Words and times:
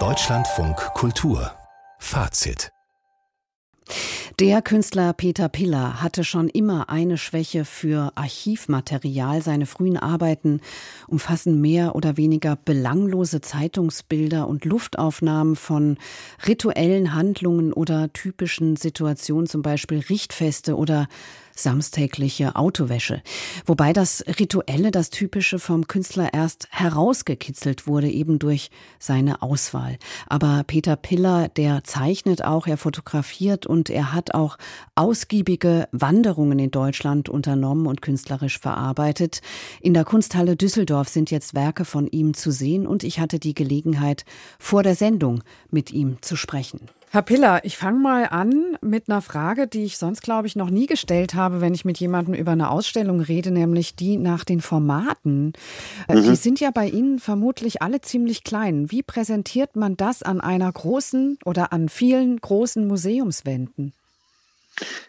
Deutschlandfunk 0.00 0.76
Kultur 0.94 1.52
Fazit 2.00 2.72
der 4.40 4.62
Künstler 4.62 5.12
Peter 5.12 5.48
Piller 5.48 6.02
hatte 6.02 6.24
schon 6.24 6.48
immer 6.48 6.88
eine 6.88 7.18
Schwäche 7.18 7.64
für 7.64 8.10
Archivmaterial. 8.16 9.42
Seine 9.42 9.64
frühen 9.64 9.96
Arbeiten 9.96 10.60
umfassen 11.06 11.60
mehr 11.60 11.94
oder 11.94 12.16
weniger 12.16 12.56
belanglose 12.56 13.42
Zeitungsbilder 13.42 14.48
und 14.48 14.64
Luftaufnahmen 14.64 15.54
von 15.54 15.98
rituellen 16.48 17.14
Handlungen 17.14 17.72
oder 17.72 18.12
typischen 18.12 18.74
Situationen, 18.74 19.46
zum 19.46 19.62
Beispiel 19.62 20.00
Richtfeste 20.00 20.76
oder 20.76 21.06
samstägliche 21.54 22.56
Autowäsche. 22.56 23.22
Wobei 23.66 23.92
das 23.92 24.24
Rituelle, 24.38 24.90
das 24.90 25.10
Typische 25.10 25.58
vom 25.58 25.86
Künstler 25.86 26.34
erst 26.34 26.68
herausgekitzelt 26.70 27.86
wurde, 27.86 28.10
eben 28.10 28.38
durch 28.38 28.70
seine 28.98 29.42
Auswahl. 29.42 29.98
Aber 30.26 30.64
Peter 30.66 30.96
Piller, 30.96 31.48
der 31.48 31.84
zeichnet 31.84 32.44
auch, 32.44 32.66
er 32.66 32.76
fotografiert 32.76 33.66
und 33.66 33.90
er 33.90 34.12
hat 34.12 34.34
auch 34.34 34.58
ausgiebige 34.94 35.88
Wanderungen 35.92 36.58
in 36.58 36.70
Deutschland 36.70 37.28
unternommen 37.28 37.86
und 37.86 38.02
künstlerisch 38.02 38.58
verarbeitet. 38.58 39.40
In 39.80 39.94
der 39.94 40.04
Kunsthalle 40.04 40.56
Düsseldorf 40.56 41.08
sind 41.08 41.30
jetzt 41.30 41.54
Werke 41.54 41.84
von 41.84 42.06
ihm 42.06 42.34
zu 42.34 42.50
sehen 42.50 42.86
und 42.86 43.04
ich 43.04 43.20
hatte 43.20 43.38
die 43.38 43.54
Gelegenheit, 43.54 44.24
vor 44.58 44.82
der 44.82 44.94
Sendung 44.94 45.42
mit 45.70 45.92
ihm 45.92 46.18
zu 46.20 46.36
sprechen. 46.36 46.88
Herr 47.14 47.22
Piller, 47.22 47.64
ich 47.64 47.76
fange 47.76 48.00
mal 48.00 48.24
an 48.24 48.76
mit 48.80 49.08
einer 49.08 49.22
Frage, 49.22 49.68
die 49.68 49.84
ich 49.84 49.98
sonst, 49.98 50.20
glaube 50.20 50.48
ich, 50.48 50.56
noch 50.56 50.68
nie 50.68 50.86
gestellt 50.86 51.34
habe, 51.34 51.60
wenn 51.60 51.72
ich 51.72 51.84
mit 51.84 51.96
jemandem 51.98 52.34
über 52.34 52.50
eine 52.50 52.70
Ausstellung 52.70 53.20
rede, 53.20 53.52
nämlich 53.52 53.94
die 53.94 54.16
nach 54.16 54.42
den 54.42 54.60
Formaten. 54.60 55.52
Äh, 56.08 56.16
mhm. 56.16 56.24
Die 56.24 56.34
sind 56.34 56.58
ja 56.58 56.72
bei 56.72 56.88
Ihnen 56.88 57.20
vermutlich 57.20 57.82
alle 57.82 58.00
ziemlich 58.00 58.42
klein. 58.42 58.90
Wie 58.90 59.04
präsentiert 59.04 59.76
man 59.76 59.96
das 59.96 60.24
an 60.24 60.40
einer 60.40 60.72
großen 60.72 61.38
oder 61.44 61.72
an 61.72 61.88
vielen 61.88 62.40
großen 62.40 62.84
Museumswänden? 62.84 63.92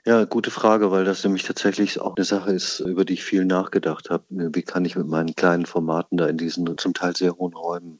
Ja, 0.05 0.25
gute 0.25 0.51
Frage, 0.51 0.91
weil 0.91 1.05
das 1.05 1.23
nämlich 1.23 1.41
tatsächlich 1.41 1.99
auch 1.99 2.15
eine 2.15 2.25
Sache 2.25 2.51
ist, 2.51 2.81
über 2.81 3.03
die 3.03 3.13
ich 3.13 3.23
viel 3.23 3.45
nachgedacht 3.45 4.11
habe. 4.11 4.25
Wie 4.29 4.61
kann 4.61 4.85
ich 4.85 4.95
mit 4.95 5.07
meinen 5.07 5.35
kleinen 5.35 5.65
Formaten 5.65 6.17
da 6.17 6.27
in 6.27 6.37
diesen 6.37 6.77
zum 6.77 6.93
Teil 6.93 7.15
sehr 7.15 7.35
hohen 7.35 7.55
Räumen 7.55 7.99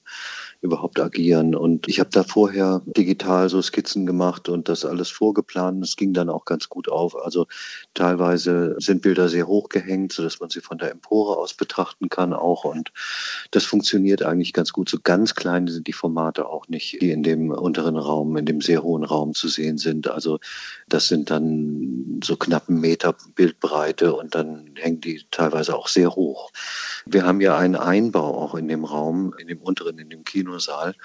überhaupt 0.66 1.00
agieren. 1.00 1.56
Und 1.56 1.88
ich 1.88 2.00
habe 2.00 2.10
da 2.12 2.24
vorher 2.24 2.82
digital 2.86 3.50
so 3.50 3.62
Skizzen 3.62 4.06
gemacht 4.06 4.50
und 4.50 4.68
das 4.68 4.84
alles 4.84 5.10
vorgeplant. 5.10 5.84
Es 5.84 5.96
ging 5.96 6.14
dann 6.14 6.30
auch 6.30 6.46
ganz 6.46 6.68
gut 6.68 6.90
auf. 6.90 7.16
Also 7.16 7.48
teilweise 7.94 8.76
sind 8.80 9.02
Bilder 9.02 9.30
sehr 9.30 9.48
hoch 9.48 9.70
gehängt, 9.70 10.12
sodass 10.12 10.40
man 10.40 10.50
sie 10.50 10.62
von 10.62 10.78
der 10.78 10.92
Empore 10.92 11.38
aus 11.38 11.54
betrachten 11.54 12.10
kann 12.10 12.34
auch. 12.34 12.66
Und 12.66 12.92
das 13.52 13.64
funktioniert 13.64 14.24
eigentlich 14.24 14.54
ganz 14.54 14.74
gut. 14.74 14.90
So 14.90 14.98
ganz 15.02 15.36
klein 15.36 15.68
sind 15.68 15.88
die 15.88 15.94
Formate 15.94 16.48
auch 16.48 16.68
nicht, 16.68 17.02
die 17.02 17.12
in 17.12 17.24
dem 17.24 17.52
unteren 17.52 17.98
Raum, 17.98 18.36
in 18.38 18.46
dem 18.46 18.62
sehr 18.62 18.84
hohen 18.84 19.04
Raum 19.04 19.34
zu 19.34 19.48
sehen 19.48 19.78
sind. 19.78 20.10
Also 20.10 20.40
das 20.90 21.08
sind 21.08 21.30
dann 21.30 22.20
so 22.24 22.36
knapp 22.36 22.70
einen 22.70 22.82
Meter 22.82 23.16
Bildbreite 23.36 24.16
und 24.16 24.36
dann 24.36 24.72
hängen 24.76 25.02
die 25.02 25.24
teilweise 25.32 25.76
auch 25.76 25.88
sehr 25.88 26.16
hoch. 26.16 26.52
Wir 27.06 27.26
haben 27.26 27.42
ja 27.42 27.58
einen 27.58 27.76
Einbau 27.76 28.36
auch 28.42 28.56
in 28.56 28.68
dem 28.68 28.84
Raum, 28.86 29.34
in 29.38 29.48
dem 29.48 29.62
unteren, 29.62 30.00
in 30.00 30.10
dem 30.10 30.24
Kinosaal. 30.56 30.96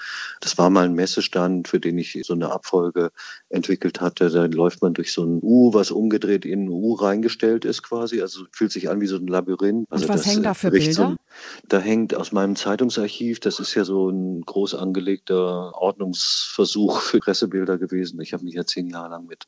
Das 0.41 0.59
war 0.59 0.71
mal 0.71 0.85
ein 0.85 0.95
Messestand, 0.95 1.69
für 1.69 1.81
den 1.81 1.99
ich 1.99 2.19
so 2.25 2.35
eine 2.35 2.53
Abfolge 2.53 3.11
entwickelt 3.49 4.01
hatte. 4.01 4.31
Da 4.31 4.45
läuft 4.47 4.83
man 4.83 4.95
durch 4.95 5.13
so 5.13 5.25
ein 5.25 5.41
U, 5.43 5.75
was 5.75 5.91
umgedreht 5.91 6.45
in 6.45 6.65
ein 6.65 6.69
U 6.69 6.95
reingestellt 6.95 7.65
ist 7.65 7.83
quasi. 7.83 8.21
Also 8.21 8.45
fühlt 8.53 8.73
sich 8.73 8.89
an 8.89 9.01
wie 9.01 9.07
so 9.07 9.17
ein 9.17 9.27
Labyrinth. 9.27 9.87
Also 9.91 10.05
Und 10.05 10.15
was 10.15 10.27
hängen 10.27 10.43
da 10.43 10.55
für 10.55 10.71
Bilder? 10.71 10.93
So, 10.93 11.17
da 11.69 11.79
hängt 11.79 12.15
aus 12.15 12.33
meinem 12.33 12.57
Zeitungsarchiv, 12.57 13.41
das 13.41 13.61
ist 13.61 13.75
ja 13.75 13.85
so 13.85 14.09
ein 14.09 14.43
groß 14.43 14.75
angelegter 14.75 15.75
Ordnungsversuch 15.75 17.01
für 17.01 17.19
Pressebilder 17.19 17.79
gewesen. 17.79 18.21
Ich 18.21 18.33
habe 18.33 18.45
mich 18.45 18.55
ja 18.55 18.65
zehn 18.65 18.89
Jahre 18.89 19.11
lang 19.11 19.27
mit 19.27 19.47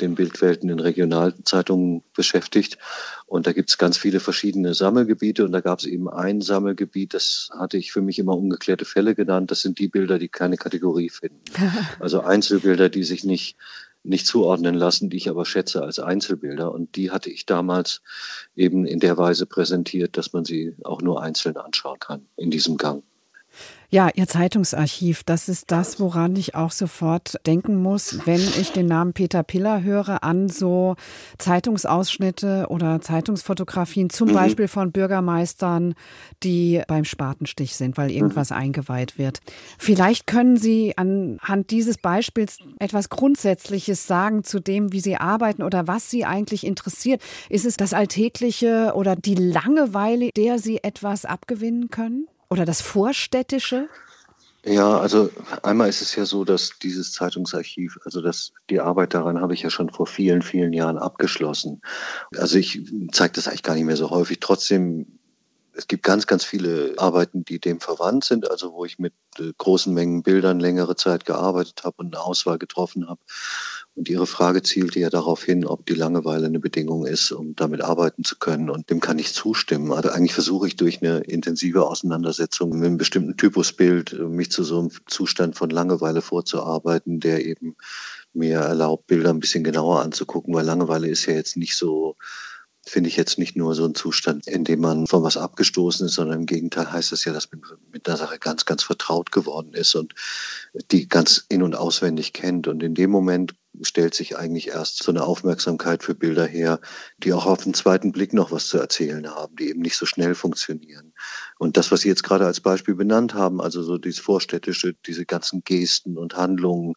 den 0.00 0.14
Bildwelten 0.14 0.68
in 0.68 0.80
Regionalzeitungen 0.80 2.02
beschäftigt. 2.14 2.78
Und 3.26 3.46
da 3.46 3.52
gibt 3.52 3.70
es 3.70 3.78
ganz 3.78 3.96
viele 3.96 4.20
verschiedene 4.20 4.74
Sammelgebiete. 4.74 5.44
Und 5.44 5.52
da 5.52 5.60
gab 5.60 5.78
es 5.78 5.86
eben 5.86 6.08
ein 6.08 6.40
Sammelgebiet, 6.40 7.14
das 7.14 7.50
hatte 7.58 7.76
ich 7.76 7.92
für 7.92 8.00
mich 8.00 8.18
immer 8.18 8.36
ungeklärte 8.36 8.84
Fälle 8.84 9.14
genannt. 9.14 9.50
Das 9.50 9.62
sind 9.62 9.78
die 9.78 9.88
Bilder, 9.88 10.18
die 10.18 10.28
keine 10.28 10.56
Kategorie 10.56 11.10
finden. 11.10 11.40
Also 12.00 12.20
Einzelbilder, 12.20 12.88
die 12.88 13.04
sich 13.04 13.24
nicht 13.24 13.56
nicht 14.04 14.26
zuordnen 14.26 14.74
lassen, 14.74 15.08
die 15.08 15.16
ich 15.16 15.30
aber 15.30 15.46
schätze 15.46 15.82
als 15.82 15.98
Einzelbilder. 15.98 16.70
Und 16.70 16.96
die 16.96 17.10
hatte 17.10 17.30
ich 17.30 17.46
damals 17.46 18.02
eben 18.54 18.84
in 18.86 19.00
der 19.00 19.16
Weise 19.16 19.46
präsentiert, 19.46 20.16
dass 20.16 20.32
man 20.32 20.44
sie 20.44 20.76
auch 20.84 21.00
nur 21.00 21.22
einzeln 21.22 21.56
anschauen 21.56 21.98
kann 21.98 22.26
in 22.36 22.50
diesem 22.50 22.76
Gang. 22.76 23.02
Ja, 23.94 24.10
Ihr 24.12 24.26
Zeitungsarchiv, 24.26 25.22
das 25.22 25.48
ist 25.48 25.70
das, 25.70 26.00
woran 26.00 26.34
ich 26.34 26.56
auch 26.56 26.72
sofort 26.72 27.38
denken 27.46 27.76
muss, 27.80 28.26
wenn 28.26 28.40
ich 28.40 28.72
den 28.72 28.86
Namen 28.86 29.12
Peter 29.12 29.44
Piller 29.44 29.84
höre, 29.84 30.24
an 30.24 30.48
so 30.48 30.96
Zeitungsausschnitte 31.38 32.66
oder 32.70 33.00
Zeitungsfotografien, 33.00 34.10
zum 34.10 34.30
mhm. 34.30 34.32
Beispiel 34.32 34.66
von 34.66 34.90
Bürgermeistern, 34.90 35.94
die 36.42 36.82
beim 36.88 37.04
Spatenstich 37.04 37.76
sind, 37.76 37.96
weil 37.96 38.10
irgendwas 38.10 38.50
mhm. 38.50 38.56
eingeweiht 38.56 39.16
wird. 39.16 39.38
Vielleicht 39.78 40.26
können 40.26 40.56
Sie 40.56 40.98
anhand 40.98 41.70
dieses 41.70 41.96
Beispiels 41.96 42.58
etwas 42.80 43.10
Grundsätzliches 43.10 44.08
sagen 44.08 44.42
zu 44.42 44.58
dem, 44.58 44.92
wie 44.92 44.98
Sie 44.98 45.18
arbeiten 45.18 45.62
oder 45.62 45.86
was 45.86 46.10
Sie 46.10 46.24
eigentlich 46.24 46.66
interessiert. 46.66 47.22
Ist 47.48 47.64
es 47.64 47.76
das 47.76 47.94
Alltägliche 47.94 48.94
oder 48.96 49.14
die 49.14 49.36
Langeweile, 49.36 50.30
der 50.36 50.58
Sie 50.58 50.82
etwas 50.82 51.24
abgewinnen 51.24 51.90
können? 51.90 52.26
Oder 52.48 52.64
das 52.64 52.80
Vorstädtische? 52.80 53.88
Ja, 54.66 54.98
also 54.98 55.30
einmal 55.62 55.90
ist 55.90 56.00
es 56.00 56.16
ja 56.16 56.24
so, 56.24 56.44
dass 56.44 56.78
dieses 56.82 57.12
Zeitungsarchiv, 57.12 57.98
also 58.04 58.22
das, 58.22 58.52
die 58.70 58.80
Arbeit 58.80 59.12
daran 59.12 59.40
habe 59.40 59.52
ich 59.52 59.62
ja 59.62 59.68
schon 59.68 59.90
vor 59.90 60.06
vielen, 60.06 60.40
vielen 60.40 60.72
Jahren 60.72 60.96
abgeschlossen. 60.96 61.82
Also 62.34 62.56
ich 62.56 62.80
zeige 63.12 63.34
das 63.34 63.46
eigentlich 63.46 63.62
gar 63.62 63.74
nicht 63.74 63.84
mehr 63.84 63.96
so 63.96 64.08
häufig. 64.08 64.38
Trotzdem, 64.40 65.18
es 65.74 65.86
gibt 65.86 66.02
ganz, 66.02 66.26
ganz 66.26 66.44
viele 66.44 66.94
Arbeiten, 66.96 67.44
die 67.44 67.58
dem 67.58 67.78
verwandt 67.78 68.24
sind, 68.24 68.50
also 68.50 68.72
wo 68.72 68.86
ich 68.86 68.98
mit 68.98 69.12
äh, 69.38 69.52
großen 69.58 69.92
Mengen 69.92 70.22
Bildern 70.22 70.60
längere 70.60 70.96
Zeit 70.96 71.26
gearbeitet 71.26 71.82
habe 71.84 71.96
und 71.98 72.14
eine 72.14 72.24
Auswahl 72.24 72.58
getroffen 72.58 73.06
habe. 73.06 73.20
Und 73.96 74.08
Ihre 74.08 74.26
Frage 74.26 74.62
zielte 74.62 74.98
ja 74.98 75.08
darauf 75.08 75.44
hin, 75.44 75.64
ob 75.64 75.86
die 75.86 75.94
Langeweile 75.94 76.46
eine 76.46 76.58
Bedingung 76.58 77.06
ist, 77.06 77.30
um 77.30 77.54
damit 77.54 77.80
arbeiten 77.80 78.24
zu 78.24 78.36
können. 78.36 78.68
Und 78.68 78.90
dem 78.90 78.98
kann 79.00 79.20
ich 79.20 79.32
zustimmen. 79.32 79.92
Also 79.92 80.08
eigentlich 80.10 80.34
versuche 80.34 80.66
ich 80.66 80.74
durch 80.74 81.00
eine 81.00 81.20
intensive 81.20 81.86
Auseinandersetzung 81.86 82.70
mit 82.70 82.86
einem 82.86 82.96
bestimmten 82.96 83.36
Typusbild 83.36 84.18
mich 84.28 84.50
zu 84.50 84.64
so 84.64 84.80
einem 84.80 84.90
Zustand 85.06 85.56
von 85.56 85.70
Langeweile 85.70 86.22
vorzuarbeiten, 86.22 87.20
der 87.20 87.46
eben 87.46 87.76
mir 88.32 88.58
erlaubt, 88.58 89.06
Bilder 89.06 89.30
ein 89.30 89.38
bisschen 89.38 89.62
genauer 89.62 90.00
anzugucken, 90.00 90.54
weil 90.54 90.64
Langeweile 90.64 91.08
ist 91.08 91.26
ja 91.26 91.34
jetzt 91.34 91.56
nicht 91.56 91.76
so 91.76 92.16
finde 92.86 93.08
ich 93.08 93.16
jetzt 93.16 93.38
nicht 93.38 93.56
nur 93.56 93.74
so 93.74 93.86
ein 93.86 93.94
Zustand, 93.94 94.46
in 94.46 94.64
dem 94.64 94.80
man 94.80 95.06
von 95.06 95.22
was 95.22 95.36
abgestoßen 95.36 96.06
ist, 96.06 96.14
sondern 96.14 96.40
im 96.40 96.46
Gegenteil 96.46 96.92
heißt 96.92 97.12
es 97.12 97.24
ja, 97.24 97.32
dass 97.32 97.50
man 97.50 97.62
mit 97.90 98.06
der 98.06 98.16
Sache 98.16 98.38
ganz, 98.38 98.66
ganz 98.66 98.82
vertraut 98.82 99.32
geworden 99.32 99.72
ist 99.72 99.94
und 99.94 100.14
die 100.90 101.08
ganz 101.08 101.46
in- 101.48 101.62
und 101.62 101.74
auswendig 101.74 102.34
kennt. 102.34 102.68
Und 102.68 102.82
in 102.82 102.94
dem 102.94 103.10
Moment 103.10 103.54
stellt 103.82 104.14
sich 104.14 104.36
eigentlich 104.36 104.68
erst 104.68 105.02
so 105.02 105.10
eine 105.10 105.24
Aufmerksamkeit 105.24 106.02
für 106.02 106.14
Bilder 106.14 106.46
her, 106.46 106.80
die 107.18 107.32
auch 107.32 107.46
auf 107.46 107.64
den 107.64 107.74
zweiten 107.74 108.12
Blick 108.12 108.32
noch 108.32 108.52
was 108.52 108.68
zu 108.68 108.78
erzählen 108.78 109.28
haben, 109.28 109.56
die 109.56 109.68
eben 109.68 109.80
nicht 109.80 109.96
so 109.96 110.06
schnell 110.06 110.34
funktionieren. 110.34 111.12
Und 111.58 111.76
das, 111.76 111.90
was 111.90 112.02
Sie 112.02 112.08
jetzt 112.08 112.22
gerade 112.22 112.46
als 112.46 112.60
Beispiel 112.60 112.94
benannt 112.94 113.34
haben, 113.34 113.60
also 113.60 113.82
so 113.82 113.98
dieses 113.98 114.20
Vorstädtische, 114.20 114.94
diese 115.06 115.26
ganzen 115.26 115.62
Gesten 115.64 116.18
und 116.18 116.36
Handlungen, 116.36 116.94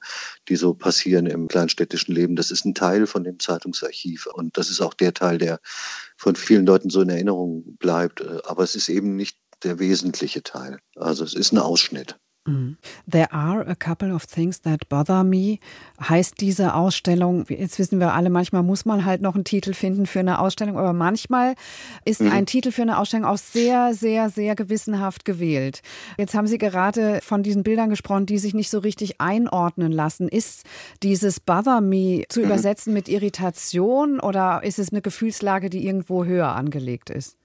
die 0.48 0.56
so 0.56 0.74
passieren 0.74 1.26
im 1.26 1.48
kleinstädtischen 1.48 2.14
Leben, 2.14 2.36
das 2.36 2.52
ist 2.52 2.66
ein 2.66 2.76
Teil 2.76 3.08
von 3.08 3.24
dem 3.24 3.40
Zeitungsarchiv. 3.40 4.28
Und 4.28 4.58
das 4.58 4.70
ist 4.70 4.82
auch 4.82 4.94
der 4.94 5.14
Teil, 5.14 5.38
der 5.38 5.60
von 6.18 6.36
vielen 6.36 6.66
Leuten 6.66 6.90
so 6.90 7.02
in 7.02 7.10
Erinnerung 7.10 7.78
bleibt. 7.78 8.26
Aber 8.46 8.64
es 8.64 8.76
ist 8.76 8.90
eben 8.90 9.16
nicht 9.16 9.38
der 9.64 9.80
wesentliche 9.80 10.44
Teil. 10.44 10.80
Also 10.96 11.24
es 11.24 11.34
ist 11.34 11.52
ein 11.52 11.58
Ausschnitt. 11.58 12.18
Mhm. 12.48 12.78
There 13.10 13.32
are 13.32 13.68
a 13.68 13.76
couple 13.76 14.14
of 14.14 14.26
things 14.26 14.62
that 14.62 14.90
bother 14.90 15.24
me. 15.24 15.60
Heißt 16.00 16.40
diese 16.40 16.74
Ausstellung, 16.74 17.46
jetzt 17.50 17.78
wissen 17.78 18.00
wir 18.00 18.14
alle, 18.14 18.30
manchmal 18.30 18.64
muss 18.64 18.86
man 18.86 19.06
halt 19.06 19.22
noch 19.22 19.36
einen 19.36 19.44
Titel 19.44 19.74
finden 19.74 20.06
für 20.06 20.20
eine 20.20 20.40
Ausstellung, 20.40 20.78
aber 20.78 20.94
manchmal 20.94 21.56
ist 22.06 22.22
mhm. 22.22 22.32
ein 22.32 22.46
Titel 22.46 22.72
für 22.72 22.84
eine 22.84 22.98
Ausstellung 22.98 23.26
auch 23.26 23.38
sehr, 23.38 23.94
sehr, 23.94 24.30
sehr 24.30 24.56
gewissenhaft 24.56 25.26
gewählt. 25.26 25.82
Jetzt 26.18 26.34
haben 26.34 26.48
Sie 26.48 26.58
gerade 26.58 27.20
von 27.22 27.44
diesen 27.44 27.64
Bildern 27.64 27.90
gesprochen, 27.90 28.26
die 28.26 28.38
sich 28.38 28.54
nicht 28.54 28.70
so 28.70 28.80
richtig 28.80 29.20
einordnen 29.20 29.92
lassen. 29.92 30.30
Ist 30.30 30.64
dieses 31.04 31.40
Bother 31.40 31.82
me 31.82 32.24
zu 32.30 32.40
mhm. 32.40 32.46
übersetzen 32.48 32.94
mit 32.94 33.10
Irritation 33.10 34.20
oder 34.20 34.62
ist 34.64 34.80
es 34.80 34.92
eine 34.92 35.02
Gefühlslage, 35.02 35.70
die 35.70 35.86
irgendwo 35.86 36.26
höher 36.26 36.56
angelegt 36.56 37.10
ist? 37.10 37.38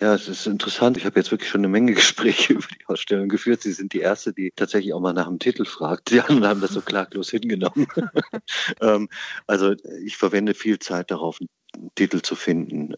Ja, 0.00 0.14
es 0.14 0.28
ist 0.28 0.46
interessant. 0.46 0.96
Ich 0.96 1.04
habe 1.04 1.20
jetzt 1.20 1.30
wirklich 1.30 1.50
schon 1.50 1.60
eine 1.60 1.68
Menge 1.68 1.92
Gespräche 1.94 2.54
über 2.54 2.66
die 2.66 2.86
Ausstellung 2.86 3.28
geführt. 3.28 3.60
Sie 3.62 3.72
sind 3.72 3.92
die 3.92 4.00
Erste, 4.00 4.32
die 4.32 4.50
tatsächlich 4.56 4.94
auch 4.94 5.00
mal 5.00 5.12
nach 5.12 5.26
dem 5.26 5.38
Titel 5.38 5.66
fragt. 5.66 6.10
Die 6.10 6.20
anderen 6.20 6.46
haben 6.46 6.60
das 6.62 6.72
so 6.72 6.80
klaglos 6.80 7.30
hingenommen. 7.30 7.86
ähm, 8.80 9.10
also 9.46 9.74
ich 10.02 10.16
verwende 10.16 10.54
viel 10.54 10.78
Zeit 10.78 11.10
darauf, 11.10 11.38
Titel 11.94 12.20
zu 12.20 12.34
finden. 12.34 12.94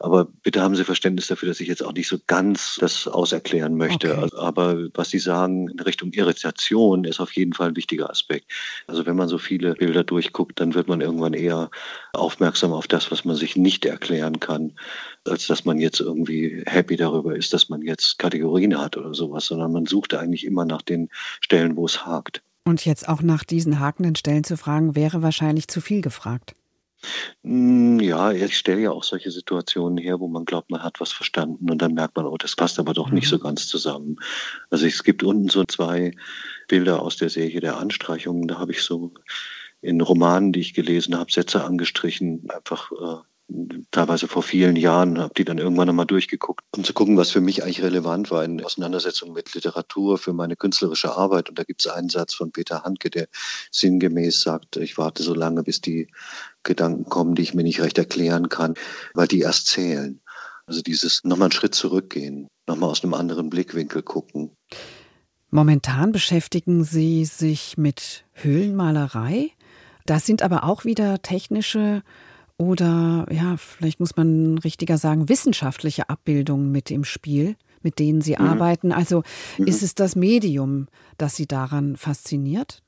Aber 0.00 0.26
bitte 0.42 0.60
haben 0.60 0.76
Sie 0.76 0.84
Verständnis 0.84 1.26
dafür, 1.28 1.48
dass 1.48 1.60
ich 1.60 1.68
jetzt 1.68 1.82
auch 1.82 1.92
nicht 1.92 2.08
so 2.08 2.18
ganz 2.26 2.76
das 2.80 3.06
auserklären 3.06 3.76
möchte. 3.76 4.12
Okay. 4.12 4.22
Also, 4.22 4.38
aber 4.38 4.76
was 4.94 5.10
Sie 5.10 5.18
sagen 5.18 5.68
in 5.68 5.80
Richtung 5.80 6.12
Irritation 6.12 7.04
ist 7.04 7.20
auf 7.20 7.32
jeden 7.32 7.52
Fall 7.52 7.68
ein 7.68 7.76
wichtiger 7.76 8.10
Aspekt. 8.10 8.50
Also 8.86 9.06
wenn 9.06 9.16
man 9.16 9.28
so 9.28 9.38
viele 9.38 9.74
Bilder 9.74 10.04
durchguckt, 10.04 10.60
dann 10.60 10.74
wird 10.74 10.88
man 10.88 11.00
irgendwann 11.00 11.34
eher 11.34 11.70
aufmerksam 12.12 12.72
auf 12.72 12.86
das, 12.86 13.10
was 13.10 13.24
man 13.24 13.36
sich 13.36 13.56
nicht 13.56 13.84
erklären 13.84 14.40
kann, 14.40 14.72
als 15.24 15.46
dass 15.46 15.64
man 15.64 15.78
jetzt 15.78 16.00
irgendwie 16.00 16.62
happy 16.66 16.96
darüber 16.96 17.36
ist, 17.36 17.52
dass 17.52 17.68
man 17.68 17.82
jetzt 17.82 18.18
Kategorien 18.18 18.78
hat 18.78 18.96
oder 18.96 19.14
sowas, 19.14 19.46
sondern 19.46 19.72
man 19.72 19.86
sucht 19.86 20.14
eigentlich 20.14 20.44
immer 20.44 20.64
nach 20.64 20.82
den 20.82 21.08
Stellen, 21.40 21.76
wo 21.76 21.86
es 21.86 22.06
hakt. 22.06 22.42
Und 22.64 22.84
jetzt 22.84 23.08
auch 23.08 23.22
nach 23.22 23.44
diesen 23.44 23.78
hakenden 23.78 24.16
Stellen 24.16 24.42
zu 24.42 24.56
fragen, 24.56 24.96
wäre 24.96 25.22
wahrscheinlich 25.22 25.68
zu 25.68 25.80
viel 25.80 26.00
gefragt. 26.00 26.54
Hm, 27.42 28.00
ja, 28.00 28.32
ich 28.32 28.56
stelle 28.56 28.82
ja 28.82 28.90
auch 28.90 29.04
solche 29.04 29.30
Situationen 29.30 29.98
her, 29.98 30.20
wo 30.20 30.28
man 30.28 30.44
glaubt, 30.44 30.70
man 30.70 30.82
hat 30.82 31.00
was 31.00 31.12
verstanden 31.12 31.70
und 31.70 31.80
dann 31.82 31.94
merkt 31.94 32.16
man, 32.16 32.26
oh, 32.26 32.36
das 32.36 32.56
passt 32.56 32.78
aber 32.78 32.92
doch 32.92 33.10
nicht 33.10 33.28
so 33.28 33.36
mhm. 33.36 33.42
ganz 33.42 33.68
zusammen. 33.68 34.16
Also 34.70 34.86
es 34.86 35.04
gibt 35.04 35.22
unten 35.22 35.48
so 35.48 35.64
zwei 35.64 36.12
Bilder 36.68 37.02
aus 37.02 37.16
der 37.16 37.30
Serie 37.30 37.60
der 37.60 37.78
Anstreichungen. 37.78 38.48
Da 38.48 38.58
habe 38.58 38.72
ich 38.72 38.82
so 38.82 39.12
in 39.80 40.00
Romanen, 40.00 40.52
die 40.52 40.60
ich 40.60 40.74
gelesen 40.74 41.16
habe, 41.16 41.30
Sätze 41.30 41.64
angestrichen, 41.64 42.48
einfach 42.50 42.90
äh, 42.92 43.22
teilweise 43.90 44.26
vor 44.26 44.42
vielen 44.42 44.76
Jahren, 44.76 45.18
habe 45.18 45.34
die 45.34 45.44
dann 45.44 45.58
irgendwann 45.58 45.88
einmal 45.88 46.06
durchgeguckt, 46.06 46.62
um 46.76 46.84
zu 46.84 46.92
gucken, 46.92 47.16
was 47.16 47.30
für 47.30 47.40
mich 47.40 47.62
eigentlich 47.62 47.82
relevant 47.82 48.30
war 48.30 48.44
in 48.44 48.62
Auseinandersetzung 48.62 49.32
mit 49.32 49.54
Literatur 49.54 50.18
für 50.18 50.32
meine 50.32 50.56
künstlerische 50.56 51.16
Arbeit. 51.16 51.48
Und 51.48 51.58
da 51.58 51.62
gibt 51.62 51.84
es 51.84 51.90
einen 51.90 52.08
Satz 52.08 52.34
von 52.34 52.50
Peter 52.50 52.82
Handke, 52.82 53.08
der 53.08 53.28
sinngemäß 53.70 54.40
sagt, 54.40 54.76
ich 54.76 54.98
warte 54.98 55.22
so 55.22 55.34
lange, 55.34 55.62
bis 55.62 55.80
die 55.80 56.08
Gedanken 56.64 57.04
kommen, 57.04 57.34
die 57.34 57.42
ich 57.42 57.54
mir 57.54 57.62
nicht 57.62 57.80
recht 57.80 57.98
erklären 57.98 58.48
kann, 58.48 58.74
weil 59.14 59.28
die 59.28 59.40
erst 59.40 59.68
zählen. 59.68 60.20
Also 60.66 60.82
dieses 60.82 61.22
nochmal 61.22 61.46
einen 61.46 61.52
Schritt 61.52 61.76
zurückgehen, 61.76 62.48
nochmal 62.66 62.90
aus 62.90 63.04
einem 63.04 63.14
anderen 63.14 63.50
Blickwinkel 63.50 64.02
gucken. 64.02 64.50
Momentan 65.50 66.10
beschäftigen 66.10 66.82
Sie 66.82 67.24
sich 67.24 67.78
mit 67.78 68.24
Höhlenmalerei. 68.32 69.52
Das 70.04 70.26
sind 70.26 70.42
aber 70.42 70.64
auch 70.64 70.84
wieder 70.84 71.22
technische 71.22 72.02
oder 72.58 73.26
ja, 73.30 73.56
vielleicht 73.56 74.00
muss 74.00 74.16
man 74.16 74.58
richtiger 74.58 74.98
sagen, 74.98 75.28
wissenschaftliche 75.28 76.08
Abbildungen 76.08 76.72
mit 76.72 76.90
im 76.90 77.04
Spiel, 77.04 77.56
mit 77.82 77.98
denen 77.98 78.22
Sie 78.22 78.36
mhm. 78.38 78.46
arbeiten. 78.46 78.92
Also 78.92 79.22
mhm. 79.58 79.66
ist 79.66 79.82
es 79.82 79.94
das 79.94 80.16
Medium, 80.16 80.88
das 81.18 81.36
Sie 81.36 81.46
daran 81.46 81.96
fasziniert? 81.96 82.82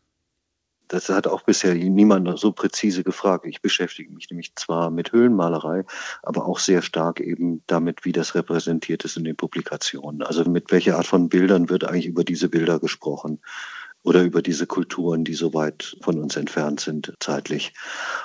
Das 0.89 1.11
hat 1.11 1.27
auch 1.27 1.43
bisher 1.43 1.75
niemand 1.75 2.39
so 2.39 2.51
präzise 2.51 3.05
gefragt. 3.05 3.45
Ich 3.47 3.61
beschäftige 3.61 4.11
mich 4.11 4.31
nämlich 4.31 4.55
zwar 4.57 4.91
mit 4.91 5.13
Höhlenmalerei, 5.13 5.85
aber 6.23 6.47
auch 6.47 6.59
sehr 6.59 6.81
stark 6.81 7.21
eben 7.21 7.63
damit, 7.67 8.07
wie 8.07 8.13
das 8.13 8.35
repräsentiert 8.35 9.05
ist 9.05 9.19
in 9.19 9.25
den 9.25 9.37
Publikationen. 9.37 10.23
Also 10.23 10.45
mit 10.45 10.73
welcher 10.73 10.97
Art 10.97 11.07
von 11.07 11.29
Bildern 11.29 11.69
wird 11.69 11.85
eigentlich 11.85 12.07
über 12.07 12.25
diese 12.25 12.49
Bilder 12.49 12.81
gesprochen 12.81 13.41
oder 14.03 14.23
über 14.23 14.43
diese 14.43 14.67
Kulturen, 14.67 15.25
die 15.25 15.35
so 15.35 15.55
weit 15.55 15.97
von 16.01 16.19
uns 16.19 16.37
entfernt 16.37 16.81
sind 16.81 17.15
zeitlich. 17.21 17.75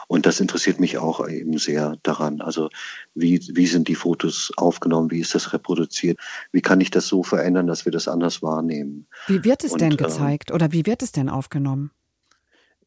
Und 0.08 0.25
das 0.25 0.40
interessiert 0.40 0.80
mich 0.80 0.98
auch 0.98 1.28
eben 1.28 1.58
sehr 1.58 1.98
daran. 2.04 2.42
Also 2.42 2.70
wie, 3.16 3.42
wie 3.54 3.66
sind 3.66 3.88
die 3.88 3.96
Fotos 3.96 4.52
aufgenommen? 4.58 5.12
Wie 5.12 5.20
ist 5.20 5.36
das 5.36 5.52
reproduziert? 5.54 6.20
Wie 6.52 6.62
kann 6.62 6.80
ich 6.80 6.92
das 6.92 7.08
so 7.08 7.24
verändern, 7.24 7.68
dass 7.68 7.86
wir 7.86 7.92
das 7.92 8.08
anders 8.08 8.42
wahrnehmen? 8.42 9.08
Wie 9.28 9.44
wird 9.44 9.64
es 9.64 9.74
Und, 9.74 9.81
denn 9.81 9.94
äh, 9.94 9.98
gezeigt 9.98 10.52
oder 10.52 10.72
wie 10.72 10.86
wird 10.86 11.02
es 11.02 11.12
denn 11.12 11.30
aufgenommen? 11.30 11.92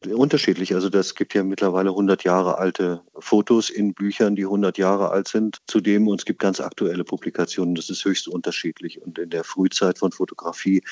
Unterschiedlich. 0.05 0.75
Also 0.75 0.89
das 0.89 1.15
gibt 1.15 1.33
ja 1.33 1.43
mittlerweile 1.43 1.89
100 1.89 2.23
Jahre 2.23 2.59
alte 2.59 3.01
Fotos 3.19 3.69
in 3.69 3.93
Büchern, 3.93 4.35
die 4.35 4.43
100 4.43 4.77
Jahre 4.77 5.09
alt 5.11 5.27
sind. 5.27 5.57
Zudem 5.67 6.07
und 6.07 6.21
es 6.21 6.25
gibt 6.25 6.39
ganz 6.39 6.59
aktuelle 6.59 7.03
Publikationen. 7.03 7.75
Das 7.75 7.89
ist 7.89 8.03
höchst 8.05 8.27
unterschiedlich. 8.27 9.01
Und 9.01 9.17
in 9.17 9.29
der 9.29 9.43
Frühzeit 9.43 9.99
von 9.99 10.11
Fotografie 10.11 10.83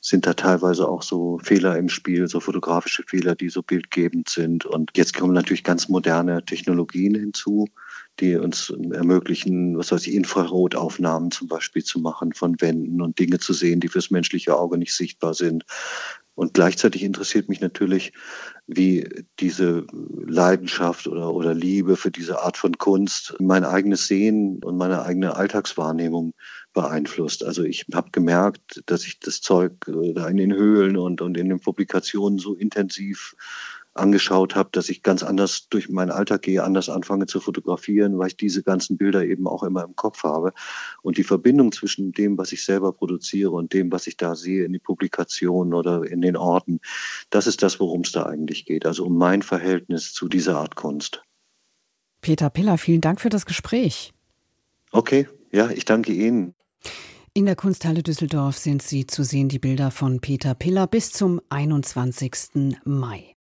sind 0.00 0.26
da 0.26 0.34
teilweise 0.34 0.88
auch 0.88 1.02
so 1.02 1.38
Fehler 1.42 1.76
im 1.76 1.88
Spiel, 1.88 2.28
so 2.28 2.40
fotografische 2.40 3.04
Fehler, 3.06 3.34
die 3.34 3.48
so 3.48 3.62
bildgebend 3.62 4.28
sind. 4.28 4.66
Und 4.66 4.90
jetzt 4.96 5.14
kommen 5.14 5.34
natürlich 5.34 5.64
ganz 5.64 5.88
moderne 5.88 6.44
Technologien 6.44 7.14
hinzu 7.14 7.68
die 8.20 8.36
uns 8.36 8.70
ermöglichen, 8.70 9.76
was 9.78 9.90
weiß 9.90 10.06
ich, 10.06 10.14
Infrarotaufnahmen 10.14 11.30
zum 11.30 11.48
Beispiel 11.48 11.82
zu 11.82 11.98
machen 11.98 12.32
von 12.32 12.60
Wänden 12.60 13.00
und 13.00 13.18
Dinge 13.18 13.38
zu 13.38 13.52
sehen, 13.52 13.80
die 13.80 13.88
fürs 13.88 14.10
menschliche 14.10 14.56
Auge 14.56 14.78
nicht 14.78 14.94
sichtbar 14.94 15.34
sind. 15.34 15.64
Und 16.34 16.54
gleichzeitig 16.54 17.02
interessiert 17.02 17.48
mich 17.48 17.60
natürlich, 17.60 18.12
wie 18.66 19.06
diese 19.38 19.86
Leidenschaft 20.26 21.06
oder, 21.06 21.32
oder 21.34 21.52
Liebe 21.52 21.96
für 21.96 22.10
diese 22.10 22.40
Art 22.42 22.56
von 22.56 22.78
Kunst 22.78 23.34
mein 23.38 23.64
eigenes 23.64 24.06
Sehen 24.06 24.60
und 24.64 24.76
meine 24.78 25.02
eigene 25.02 25.36
Alltagswahrnehmung 25.36 26.32
beeinflusst. 26.72 27.44
Also 27.44 27.64
ich 27.64 27.84
habe 27.92 28.10
gemerkt, 28.12 28.82
dass 28.86 29.04
ich 29.04 29.20
das 29.20 29.40
Zeug 29.40 29.74
da 29.86 30.26
in 30.28 30.38
den 30.38 30.54
Höhlen 30.54 30.96
und, 30.96 31.20
und 31.20 31.36
in 31.36 31.50
den 31.50 31.60
Publikationen 31.60 32.38
so 32.38 32.54
intensiv 32.54 33.34
angeschaut 33.94 34.54
habe, 34.54 34.70
dass 34.72 34.88
ich 34.88 35.02
ganz 35.02 35.22
anders 35.22 35.68
durch 35.68 35.88
meinen 35.88 36.10
Alltag 36.10 36.42
gehe, 36.42 36.64
anders 36.64 36.88
anfange 36.88 37.26
zu 37.26 37.40
fotografieren, 37.40 38.18
weil 38.18 38.28
ich 38.28 38.36
diese 38.36 38.62
ganzen 38.62 38.96
Bilder 38.96 39.24
eben 39.24 39.46
auch 39.46 39.62
immer 39.62 39.84
im 39.84 39.96
Kopf 39.96 40.22
habe. 40.22 40.52
Und 41.02 41.18
die 41.18 41.24
Verbindung 41.24 41.72
zwischen 41.72 42.12
dem, 42.12 42.38
was 42.38 42.52
ich 42.52 42.64
selber 42.64 42.92
produziere 42.92 43.50
und 43.50 43.72
dem, 43.72 43.92
was 43.92 44.06
ich 44.06 44.16
da 44.16 44.34
sehe 44.34 44.64
in 44.64 44.72
den 44.72 44.80
Publikationen 44.80 45.74
oder 45.74 46.04
in 46.04 46.20
den 46.20 46.36
Orten, 46.36 46.80
das 47.30 47.46
ist 47.46 47.62
das, 47.62 47.80
worum 47.80 48.02
es 48.02 48.12
da 48.12 48.24
eigentlich 48.24 48.64
geht. 48.64 48.86
Also 48.86 49.04
um 49.06 49.16
mein 49.16 49.42
Verhältnis 49.42 50.12
zu 50.12 50.28
dieser 50.28 50.56
Art 50.58 50.74
Kunst. 50.76 51.22
Peter 52.20 52.50
Piller, 52.50 52.78
vielen 52.78 53.00
Dank 53.00 53.20
für 53.20 53.30
das 53.30 53.46
Gespräch. 53.46 54.12
Okay, 54.92 55.28
ja, 55.50 55.70
ich 55.70 55.84
danke 55.84 56.12
Ihnen. 56.12 56.54
In 57.34 57.46
der 57.46 57.56
Kunsthalle 57.56 58.02
Düsseldorf 58.02 58.58
sind 58.58 58.82
sie 58.82 59.06
zu 59.06 59.22
sehen, 59.22 59.48
die 59.48 59.58
Bilder 59.58 59.90
von 59.90 60.20
Peter 60.20 60.54
Piller 60.54 60.86
bis 60.86 61.12
zum 61.12 61.40
21. 61.48 62.76
Mai. 62.84 63.34